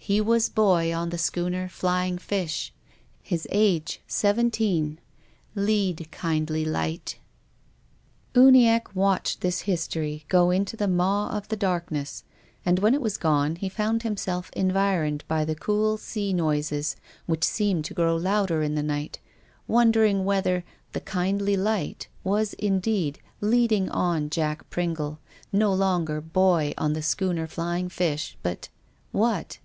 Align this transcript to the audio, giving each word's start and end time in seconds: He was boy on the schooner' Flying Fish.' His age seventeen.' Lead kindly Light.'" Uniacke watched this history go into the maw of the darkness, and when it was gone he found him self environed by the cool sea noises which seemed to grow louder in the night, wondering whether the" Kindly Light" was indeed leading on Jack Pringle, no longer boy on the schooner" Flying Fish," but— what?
He 0.00 0.20
was 0.20 0.48
boy 0.48 0.92
on 0.92 1.10
the 1.10 1.16
schooner' 1.16 1.68
Flying 1.68 2.18
Fish.' 2.18 2.74
His 3.22 3.46
age 3.52 4.00
seventeen.' 4.08 4.98
Lead 5.68 6.08
kindly 6.10 6.64
Light.'" 6.64 7.20
Uniacke 8.34 8.96
watched 8.96 9.42
this 9.42 9.60
history 9.60 10.24
go 10.26 10.50
into 10.50 10.76
the 10.76 10.88
maw 10.88 11.28
of 11.28 11.46
the 11.46 11.56
darkness, 11.56 12.24
and 12.64 12.80
when 12.80 12.94
it 12.94 13.00
was 13.00 13.16
gone 13.16 13.54
he 13.54 13.68
found 13.68 14.02
him 14.02 14.16
self 14.16 14.50
environed 14.54 15.22
by 15.28 15.44
the 15.44 15.54
cool 15.54 15.96
sea 15.98 16.32
noises 16.32 16.96
which 17.26 17.44
seemed 17.44 17.84
to 17.84 17.94
grow 17.94 18.16
louder 18.16 18.62
in 18.64 18.74
the 18.74 18.82
night, 18.82 19.20
wondering 19.68 20.24
whether 20.24 20.64
the" 20.94 21.00
Kindly 21.14 21.56
Light" 21.56 22.08
was 22.34 22.54
indeed 22.54 23.20
leading 23.40 23.88
on 23.90 24.30
Jack 24.30 24.68
Pringle, 24.68 25.20
no 25.52 25.72
longer 25.72 26.20
boy 26.20 26.74
on 26.76 26.94
the 26.94 27.02
schooner" 27.02 27.46
Flying 27.46 27.88
Fish," 27.88 28.36
but— 28.42 28.68
what? 29.12 29.60